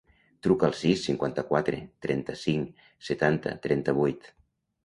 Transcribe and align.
Truca 0.45 0.65
al 0.67 0.71
sis, 0.77 1.03
cinquanta-quatre, 1.09 1.81
trenta-cinc, 2.07 2.83
setanta, 3.11 3.55
trenta-vuit. 3.67 4.31